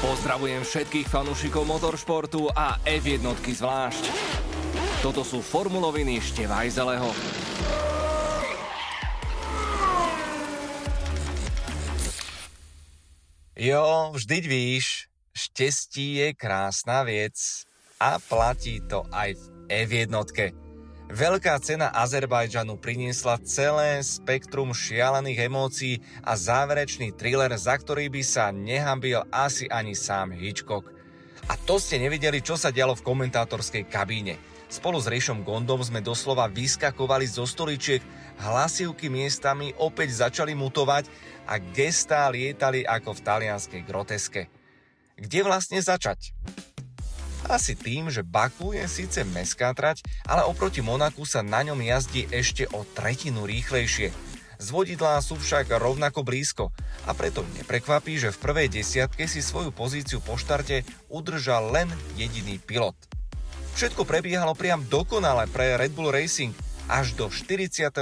Pozdravujem 0.00 0.64
všetkých 0.64 1.12
fanúšikov 1.12 1.68
motoršportu 1.68 2.48
a 2.56 2.80
F1 2.88 3.20
zvlášť. 3.36 4.04
Toto 5.04 5.20
sú 5.20 5.44
formuloviny 5.44 6.16
Števajzeleho. 6.24 7.12
Jo, 13.60 14.16
vždyť 14.16 14.44
víš, 14.48 15.12
štestí 15.36 16.24
je 16.24 16.28
krásna 16.32 17.04
vec 17.04 17.36
a 18.00 18.16
platí 18.16 18.80
to 18.88 19.04
aj 19.12 19.36
v 19.36 19.44
F1. 19.84 20.16
Veľká 21.10 21.58
cena 21.58 21.90
Azerbajdžanu 21.90 22.78
priniesla 22.78 23.42
celé 23.42 23.98
spektrum 23.98 24.70
šialených 24.70 25.50
emócií 25.50 25.98
a 26.22 26.38
záverečný 26.38 27.10
thriller, 27.18 27.50
za 27.58 27.74
ktorý 27.74 28.06
by 28.06 28.22
sa 28.22 28.54
nehambil 28.54 29.26
asi 29.34 29.66
ani 29.66 29.98
sám 29.98 30.30
Hitchcock. 30.30 30.86
A 31.50 31.58
to 31.66 31.82
ste 31.82 31.98
nevideli, 31.98 32.38
čo 32.38 32.54
sa 32.54 32.70
dialo 32.70 32.94
v 32.94 33.02
komentátorskej 33.02 33.90
kabíne. 33.90 34.38
Spolu 34.70 35.02
s 35.02 35.10
Rišom 35.10 35.42
Gondom 35.42 35.82
sme 35.82 35.98
doslova 35.98 36.46
vyskakovali 36.46 37.26
zo 37.26 37.42
stoličiek, 37.42 38.06
hlasivky 38.38 39.10
miestami 39.10 39.74
opäť 39.82 40.14
začali 40.14 40.54
mutovať 40.54 41.10
a 41.50 41.58
gestá 41.58 42.30
lietali 42.30 42.86
ako 42.86 43.18
v 43.18 43.24
talianskej 43.26 43.82
groteske. 43.82 44.46
Kde 45.18 45.40
vlastne 45.42 45.82
začať? 45.82 46.30
Asi 47.50 47.74
tým, 47.74 48.06
že 48.14 48.22
Baku 48.22 48.78
je 48.78 48.86
síce 48.86 49.26
mestská 49.26 49.74
trať, 49.74 50.06
ale 50.22 50.46
oproti 50.46 50.78
Monaku 50.86 51.26
sa 51.26 51.42
na 51.42 51.66
ňom 51.66 51.82
jazdí 51.82 52.30
ešte 52.30 52.70
o 52.70 52.86
tretinu 52.86 53.42
rýchlejšie. 53.42 54.14
Z 54.62 54.66
vodidlá 54.70 55.18
sú 55.18 55.34
však 55.34 55.74
rovnako 55.74 56.22
blízko 56.22 56.70
a 57.04 57.10
preto 57.10 57.42
neprekvapí, 57.58 58.22
že 58.22 58.30
v 58.30 58.38
prvej 58.38 58.68
desiatke 58.70 59.26
si 59.26 59.42
svoju 59.42 59.74
pozíciu 59.74 60.22
po 60.22 60.38
štarte 60.38 60.86
udržal 61.10 61.74
len 61.74 61.90
jediný 62.14 62.62
pilot. 62.62 62.94
Všetko 63.74 64.06
prebiehalo 64.06 64.54
priam 64.54 64.86
dokonale 64.86 65.50
pre 65.50 65.74
Red 65.74 65.90
Bull 65.90 66.14
Racing 66.14 66.54
až 66.86 67.18
do 67.18 67.26
46. 67.26 67.98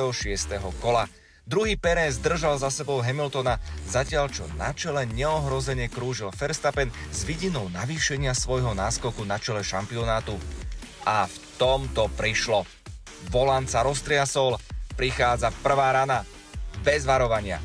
kola– 0.85 1.09
Druhý 1.49 1.81
Perez 1.81 2.21
držal 2.21 2.61
za 2.61 2.69
sebou 2.69 3.01
Hamiltona, 3.01 3.57
zatiaľ 3.89 4.29
čo 4.29 4.45
na 4.61 4.77
čele 4.77 5.09
neohrozene 5.09 5.89
krúžil 5.89 6.29
Verstappen 6.37 6.93
s 7.09 7.25
vidinou 7.25 7.73
navýšenia 7.73 8.37
svojho 8.37 8.77
náskoku 8.77 9.25
na 9.25 9.41
čele 9.41 9.65
šampionátu. 9.65 10.37
A 11.09 11.25
v 11.25 11.37
tom 11.57 11.89
to 11.97 12.13
prišlo. 12.21 12.69
Volant 13.33 13.65
sa 13.65 13.81
roztriasol, 13.81 14.61
prichádza 14.93 15.49
prvá 15.65 15.97
rana. 15.97 16.29
Bez 16.85 17.09
varovania. 17.09 17.65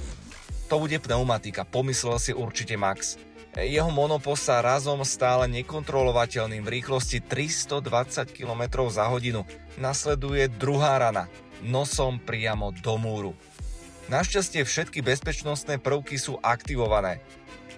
To 0.71 0.79
bude 0.79 1.03
pneumatika, 1.03 1.67
pomyslel 1.67 2.23
si 2.23 2.31
určite 2.31 2.79
Max. 2.79 3.19
Jeho 3.51 3.91
monopost 3.91 4.47
sa 4.47 4.63
razom 4.63 5.03
stále 5.03 5.51
nekontrolovateľným 5.59 6.63
v 6.63 6.79
rýchlosti 6.79 7.19
320 7.19 8.31
km 8.31 8.87
za 8.87 9.11
hodinu. 9.11 9.43
Nasleduje 9.75 10.47
druhá 10.47 11.03
rana, 11.03 11.27
nosom 11.59 12.15
priamo 12.23 12.71
do 12.79 12.95
múru. 12.95 13.35
Našťastie 14.13 14.61
všetky 14.61 15.01
bezpečnostné 15.01 15.81
prvky 15.81 16.21
sú 16.21 16.37
aktivované. 16.45 17.17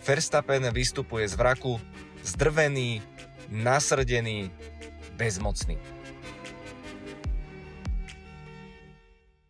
Verstappen 0.03 0.67
vystupuje 0.67 1.23
z 1.31 1.39
vraku, 1.39 1.79
zdrvený, 2.27 2.99
nasrdený, 3.47 4.51
bezmocný. 5.15 5.79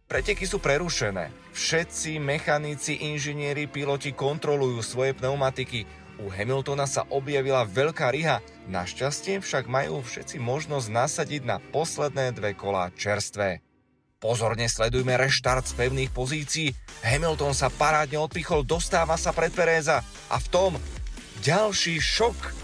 Preteky 0.06 0.46
sú 0.46 0.62
prerušené. 0.62 1.34
Všetci 1.58 2.22
mechanici, 2.22 3.02
inžinieri, 3.02 3.66
piloti 3.66 4.14
kontrolujú 4.14 4.86
svoje 4.86 5.18
pneumatiky. 5.18 5.90
U 6.22 6.30
Hamiltona 6.30 6.86
sa 6.86 7.10
objavila 7.10 7.66
veľká 7.66 8.14
ryha, 8.14 8.46
našťastie 8.70 9.42
však 9.42 9.66
majú 9.66 10.06
všetci 10.06 10.38
možnosť 10.38 10.88
nasadiť 10.94 11.50
na 11.50 11.58
posledné 11.74 12.30
dve 12.38 12.54
kolá 12.54 12.94
čerstvé. 12.94 13.65
Pozorne 14.24 14.72
sledujme 14.72 15.20
reštart 15.20 15.68
z 15.68 15.76
pevných 15.76 16.12
pozícií. 16.16 16.72
Hamilton 17.04 17.52
sa 17.52 17.68
parádne 17.68 18.16
odpichol, 18.16 18.64
dostáva 18.64 19.20
sa 19.20 19.36
pred 19.36 19.52
Pereza 19.52 20.00
a 20.32 20.40
v 20.40 20.48
tom 20.48 20.72
ďalší 21.44 22.00
šok. 22.00 22.56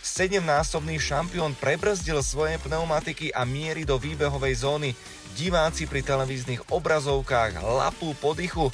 Sedemnásobný 0.00 1.02
šampión 1.02 1.58
prebrzdil 1.58 2.22
svoje 2.22 2.56
pneumatiky 2.62 3.34
a 3.34 3.42
miery 3.42 3.82
do 3.82 3.98
výbehovej 3.98 4.62
zóny. 4.62 4.90
Diváci 5.34 5.90
pri 5.90 6.06
televíznych 6.06 6.70
obrazovkách 6.70 7.58
lapú 7.58 8.14
po 8.18 8.32
dychu 8.32 8.70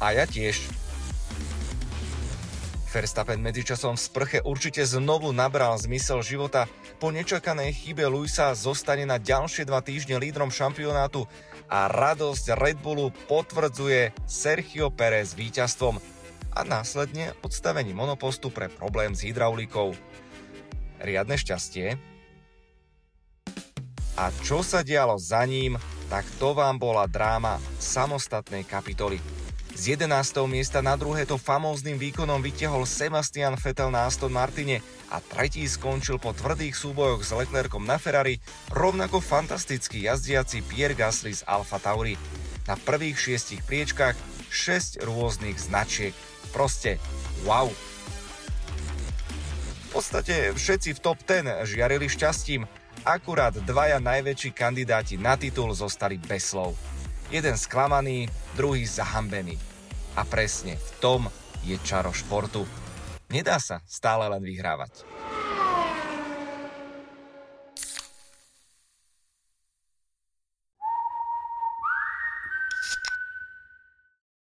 a 0.00 0.16
ja 0.16 0.24
tiež. 0.24 0.83
Verstappen 2.94 3.42
medzičasom 3.42 3.98
v 3.98 4.04
sprche 4.06 4.38
určite 4.46 4.86
znovu 4.86 5.34
nabral 5.34 5.74
zmysel 5.74 6.22
života. 6.22 6.70
Po 7.02 7.10
nečakanej 7.10 7.74
chybe 7.74 8.06
Luisa 8.06 8.54
zostane 8.54 9.02
na 9.02 9.18
ďalšie 9.18 9.66
dva 9.66 9.82
týždne 9.82 10.14
lídrom 10.22 10.54
šampionátu 10.54 11.26
a 11.66 11.90
radosť 11.90 12.54
Red 12.54 12.78
Bullu 12.78 13.10
potvrdzuje 13.26 14.14
Sergio 14.30 14.94
Perez 14.94 15.34
víťazstvom 15.34 15.98
a 16.54 16.60
následne 16.62 17.34
odstavení 17.42 17.90
monopostu 17.90 18.54
pre 18.54 18.70
problém 18.70 19.10
s 19.10 19.26
hydraulikou. 19.26 19.98
Riadne 21.02 21.34
šťastie. 21.34 21.98
A 24.14 24.30
čo 24.46 24.62
sa 24.62 24.86
dialo 24.86 25.18
za 25.18 25.42
ním, 25.42 25.74
tak 26.06 26.22
to 26.38 26.54
vám 26.54 26.78
bola 26.78 27.10
dráma 27.10 27.58
samostatnej 27.82 28.62
kapitoly. 28.62 29.43
Z 29.74 29.98
11. 29.98 30.38
miesta 30.46 30.78
na 30.78 30.94
druhé 30.94 31.26
to 31.26 31.34
famóznym 31.34 31.98
výkonom 31.98 32.38
vytiahol 32.38 32.86
Sebastian 32.86 33.58
Vettel 33.58 33.90
na 33.90 34.06
Aston 34.06 34.30
Martine 34.30 34.78
a 35.10 35.18
tretí 35.18 35.66
skončil 35.66 36.22
po 36.22 36.30
tvrdých 36.30 36.78
súbojoch 36.78 37.26
s 37.26 37.34
Leclercom 37.34 37.82
na 37.82 37.98
Ferrari, 37.98 38.38
rovnako 38.70 39.18
fantastický 39.18 40.06
jazdiaci 40.06 40.62
Pierre 40.70 40.94
Gasly 40.94 41.34
z 41.34 41.42
Alfa 41.50 41.82
Tauri. 41.82 42.14
Na 42.70 42.78
prvých 42.78 43.18
šiestich 43.18 43.66
priečkách 43.66 44.14
6 44.46 45.02
rôznych 45.02 45.58
značiek. 45.58 46.14
Proste 46.54 47.02
wow. 47.42 47.66
V 49.74 49.88
podstate 49.90 50.54
všetci 50.54 50.94
v 50.94 51.02
top 51.02 51.18
10 51.26 51.66
žiarili 51.66 52.06
šťastím, 52.06 52.62
akurát 53.02 53.58
dvaja 53.58 53.98
najväčší 53.98 54.54
kandidáti 54.54 55.18
na 55.18 55.34
titul 55.34 55.74
zostali 55.74 56.14
bez 56.14 56.54
slov. 56.54 56.78
Jeden 57.32 57.56
sklamaný, 57.56 58.28
druhý 58.52 58.84
zahambený. 58.84 59.56
A 60.16 60.28
presne 60.28 60.76
v 60.76 60.90
tom 61.00 61.22
je 61.64 61.80
čaro 61.80 62.12
športu. 62.12 62.68
Nedá 63.32 63.56
sa 63.56 63.80
stále 63.88 64.28
len 64.28 64.44
vyhrávať. 64.44 65.08